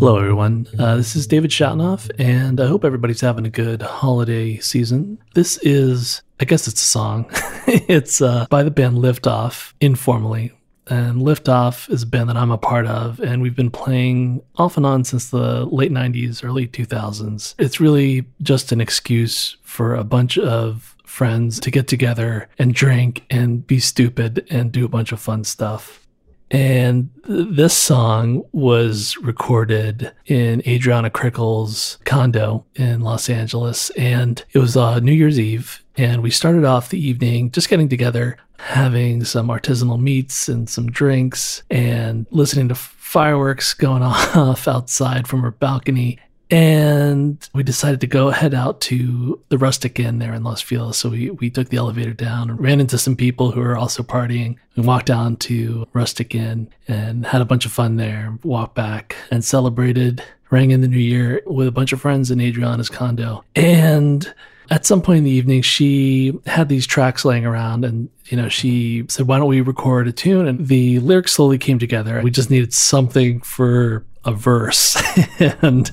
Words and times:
Hello, 0.00 0.16
everyone. 0.16 0.66
Uh, 0.78 0.96
this 0.96 1.14
is 1.14 1.26
David 1.26 1.50
Schatanoff, 1.50 2.10
and 2.18 2.58
I 2.58 2.66
hope 2.66 2.86
everybody's 2.86 3.20
having 3.20 3.44
a 3.44 3.50
good 3.50 3.82
holiday 3.82 4.56
season. 4.56 5.18
This 5.34 5.58
is, 5.58 6.22
I 6.40 6.46
guess 6.46 6.66
it's 6.66 6.82
a 6.82 6.86
song. 6.86 7.26
it's 7.66 8.22
uh, 8.22 8.46
by 8.48 8.62
the 8.62 8.70
band 8.70 8.96
Liftoff, 8.96 9.74
informally. 9.78 10.52
And 10.86 11.20
Liftoff 11.20 11.90
is 11.90 12.04
a 12.04 12.06
band 12.06 12.30
that 12.30 12.38
I'm 12.38 12.50
a 12.50 12.56
part 12.56 12.86
of, 12.86 13.20
and 13.20 13.42
we've 13.42 13.54
been 13.54 13.70
playing 13.70 14.42
off 14.56 14.78
and 14.78 14.86
on 14.86 15.04
since 15.04 15.28
the 15.28 15.66
late 15.66 15.92
90s, 15.92 16.42
early 16.42 16.66
2000s. 16.66 17.54
It's 17.58 17.78
really 17.78 18.24
just 18.40 18.72
an 18.72 18.80
excuse 18.80 19.58
for 19.60 19.94
a 19.94 20.02
bunch 20.02 20.38
of 20.38 20.96
friends 21.04 21.60
to 21.60 21.70
get 21.70 21.88
together 21.88 22.48
and 22.58 22.72
drink 22.72 23.26
and 23.28 23.66
be 23.66 23.78
stupid 23.78 24.46
and 24.48 24.72
do 24.72 24.86
a 24.86 24.88
bunch 24.88 25.12
of 25.12 25.20
fun 25.20 25.44
stuff. 25.44 26.00
And 26.50 27.10
this 27.28 27.76
song 27.76 28.42
was 28.52 29.16
recorded 29.18 30.12
in 30.26 30.62
Adrianna 30.62 31.10
Krikl's 31.10 31.98
condo 32.04 32.64
in 32.74 33.02
Los 33.02 33.30
Angeles. 33.30 33.90
And 33.90 34.44
it 34.52 34.58
was 34.58 34.76
uh, 34.76 34.98
New 34.98 35.12
Year's 35.12 35.38
Eve. 35.38 35.84
And 35.96 36.22
we 36.22 36.30
started 36.30 36.64
off 36.64 36.88
the 36.88 36.98
evening 36.98 37.52
just 37.52 37.68
getting 37.68 37.88
together, 37.88 38.36
having 38.58 39.22
some 39.24 39.48
artisanal 39.48 40.00
meats 40.00 40.48
and 40.48 40.68
some 40.68 40.90
drinks, 40.90 41.62
and 41.70 42.26
listening 42.30 42.68
to 42.68 42.74
fireworks 42.74 43.74
going 43.74 44.02
off 44.04 44.66
outside 44.66 45.28
from 45.28 45.42
her 45.42 45.50
balcony. 45.52 46.18
And 46.50 47.48
we 47.54 47.62
decided 47.62 48.00
to 48.00 48.06
go 48.06 48.30
head 48.30 48.54
out 48.54 48.80
to 48.82 49.40
the 49.50 49.58
Rustic 49.58 50.00
Inn 50.00 50.18
there 50.18 50.34
in 50.34 50.42
Los 50.42 50.60
Feliz. 50.60 50.96
So 50.96 51.10
we, 51.10 51.30
we 51.30 51.50
took 51.50 51.68
the 51.68 51.76
elevator 51.76 52.12
down 52.12 52.50
and 52.50 52.60
ran 52.60 52.80
into 52.80 52.98
some 52.98 53.16
people 53.16 53.52
who 53.52 53.60
were 53.60 53.76
also 53.76 54.02
partying 54.02 54.56
and 54.74 54.86
walked 54.86 55.06
down 55.06 55.36
to 55.36 55.86
Rustic 55.92 56.34
Inn 56.34 56.68
and 56.88 57.24
had 57.26 57.40
a 57.40 57.44
bunch 57.44 57.66
of 57.66 57.72
fun 57.72 57.96
there, 57.96 58.36
walked 58.42 58.74
back 58.74 59.14
and 59.30 59.44
celebrated, 59.44 60.22
rang 60.50 60.72
in 60.72 60.80
the 60.80 60.88
new 60.88 60.98
year 60.98 61.40
with 61.46 61.68
a 61.68 61.72
bunch 61.72 61.92
of 61.92 62.00
friends 62.00 62.30
in 62.30 62.40
Adrianna's 62.40 62.88
condo. 62.88 63.44
And 63.54 64.32
at 64.70 64.86
some 64.86 65.02
point 65.02 65.18
in 65.18 65.24
the 65.24 65.30
evening, 65.30 65.62
she 65.62 66.32
had 66.46 66.68
these 66.68 66.86
tracks 66.86 67.24
laying 67.24 67.46
around 67.46 67.84
and, 67.84 68.08
you 68.26 68.36
know, 68.36 68.48
she 68.48 69.04
said, 69.08 69.26
why 69.26 69.38
don't 69.38 69.48
we 69.48 69.60
record 69.60 70.08
a 70.08 70.12
tune? 70.12 70.46
And 70.46 70.66
the 70.66 70.98
lyrics 71.00 71.32
slowly 71.32 71.58
came 71.58 71.78
together. 71.78 72.20
We 72.22 72.30
just 72.30 72.50
needed 72.50 72.72
something 72.72 73.40
for 73.40 74.04
a 74.24 74.32
verse. 74.32 74.96
and 75.62 75.90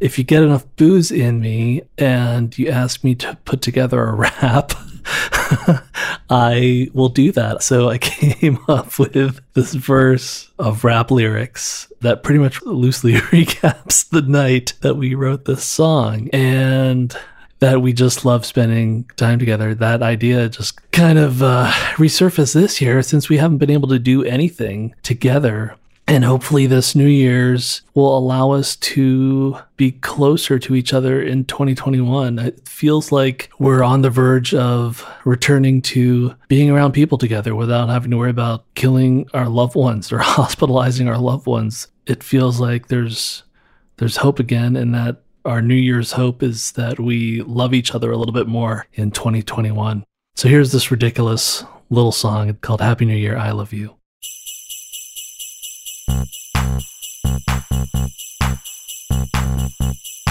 if 0.00 0.18
you 0.18 0.24
get 0.24 0.42
enough 0.42 0.64
booze 0.76 1.10
in 1.10 1.40
me 1.40 1.82
and 1.98 2.56
you 2.58 2.68
ask 2.68 3.02
me 3.04 3.14
to 3.16 3.36
put 3.44 3.62
together 3.62 4.02
a 4.02 4.14
rap, 4.14 4.72
I 6.30 6.88
will 6.92 7.08
do 7.08 7.32
that. 7.32 7.62
So 7.62 7.88
I 7.88 7.98
came 7.98 8.58
up 8.68 8.98
with 8.98 9.40
this 9.54 9.74
verse 9.74 10.50
of 10.58 10.84
rap 10.84 11.10
lyrics 11.10 11.90
that 12.00 12.22
pretty 12.22 12.38
much 12.40 12.62
loosely 12.62 13.14
recaps 13.14 14.08
the 14.08 14.22
night 14.22 14.74
that 14.80 14.94
we 14.94 15.14
wrote 15.14 15.44
this 15.44 15.64
song. 15.64 16.28
And 16.32 17.16
that 17.60 17.80
we 17.80 17.92
just 17.92 18.24
love 18.24 18.44
spending 18.44 19.04
time 19.16 19.38
together. 19.38 19.72
That 19.72 20.02
idea 20.02 20.48
just 20.48 20.90
kind 20.90 21.16
of 21.16 21.44
uh, 21.44 21.70
resurfaced 21.92 22.54
this 22.54 22.80
year 22.80 23.02
since 23.02 23.28
we 23.28 23.36
haven't 23.36 23.58
been 23.58 23.70
able 23.70 23.86
to 23.90 24.00
do 24.00 24.24
anything 24.24 24.96
together 25.04 25.76
and 26.12 26.26
hopefully, 26.26 26.66
this 26.66 26.94
New 26.94 27.06
Year's 27.06 27.80
will 27.94 28.14
allow 28.18 28.50
us 28.50 28.76
to 28.76 29.56
be 29.78 29.92
closer 29.92 30.58
to 30.58 30.74
each 30.74 30.92
other 30.92 31.22
in 31.22 31.46
2021. 31.46 32.38
It 32.38 32.68
feels 32.68 33.10
like 33.10 33.48
we're 33.58 33.82
on 33.82 34.02
the 34.02 34.10
verge 34.10 34.52
of 34.52 35.08
returning 35.24 35.80
to 35.82 36.34
being 36.48 36.68
around 36.68 36.92
people 36.92 37.16
together 37.16 37.54
without 37.54 37.88
having 37.88 38.10
to 38.10 38.18
worry 38.18 38.28
about 38.28 38.66
killing 38.74 39.26
our 39.32 39.48
loved 39.48 39.74
ones 39.74 40.12
or 40.12 40.18
hospitalizing 40.22 41.08
our 41.08 41.16
loved 41.16 41.46
ones. 41.46 41.88
It 42.04 42.22
feels 42.22 42.60
like 42.60 42.88
there's 42.88 43.44
there's 43.96 44.18
hope 44.18 44.38
again, 44.38 44.76
and 44.76 44.94
that 44.94 45.22
our 45.46 45.62
New 45.62 45.74
Year's 45.74 46.12
hope 46.12 46.42
is 46.42 46.72
that 46.72 47.00
we 47.00 47.40
love 47.40 47.72
each 47.72 47.94
other 47.94 48.12
a 48.12 48.18
little 48.18 48.34
bit 48.34 48.46
more 48.46 48.86
in 48.92 49.12
2021. 49.12 50.04
So 50.34 50.50
here's 50.50 50.72
this 50.72 50.90
ridiculous 50.90 51.64
little 51.88 52.12
song 52.12 52.52
called 52.60 52.82
Happy 52.82 53.06
New 53.06 53.16
Year, 53.16 53.38
I 53.38 53.52
Love 53.52 53.72
You. 53.72 53.96
Thank 57.84 58.12
you. 59.80 60.21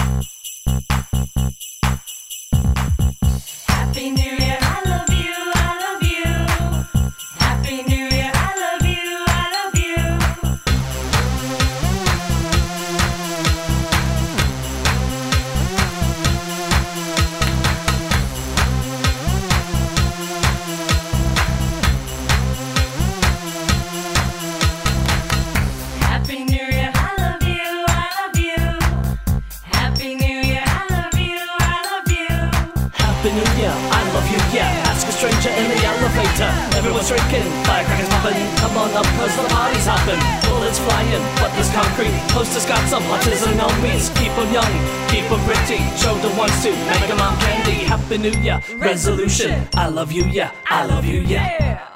Everyone's 36.74 37.06
drinking, 37.06 37.46
firecrackers 37.62 38.08
popping. 38.08 38.56
Come 38.56 38.76
on 38.76 38.90
up, 38.96 39.06
cause 39.18 39.36
the 39.36 39.46
party's 39.54 39.86
hopping. 39.86 40.18
Bullets 40.50 40.78
flying, 40.80 41.22
but 41.36 41.52
there's 41.54 41.70
concrete. 41.70 42.10
Posters 42.30 42.66
got 42.66 42.82
some 42.88 43.02
artisanal 43.04 43.70
meats. 43.82 44.08
Keep 44.18 44.34
them 44.34 44.52
young, 44.52 44.72
keep 45.08 45.28
them 45.30 45.40
pretty. 45.46 45.78
Show 45.96 46.14
the 46.18 46.34
ones 46.36 46.60
to 46.62 46.70
make 46.90 47.06
them 47.06 47.20
on 47.20 47.38
candy. 47.38 47.84
Happy 47.84 48.18
New 48.18 48.32
Year, 48.40 48.60
resolution. 48.76 49.68
I 49.74 49.88
love 49.88 50.10
you, 50.10 50.24
yeah. 50.24 50.50
I 50.66 50.86
love 50.86 51.04
you, 51.04 51.20
yeah. 51.20 51.91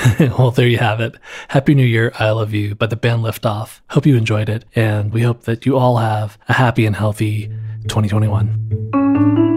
well, 0.38 0.50
there 0.50 0.68
you 0.68 0.78
have 0.78 1.00
it. 1.00 1.14
Happy 1.48 1.74
New 1.74 1.84
Year, 1.84 2.12
I 2.18 2.30
Love 2.30 2.54
You 2.54 2.74
by 2.74 2.86
the 2.86 2.96
band 2.96 3.22
Liftoff. 3.22 3.80
Hope 3.90 4.06
you 4.06 4.16
enjoyed 4.16 4.48
it, 4.48 4.64
and 4.74 5.12
we 5.12 5.22
hope 5.22 5.42
that 5.44 5.66
you 5.66 5.76
all 5.76 5.98
have 5.98 6.38
a 6.48 6.54
happy 6.54 6.86
and 6.86 6.96
healthy 6.96 7.48
2021. 7.88 9.49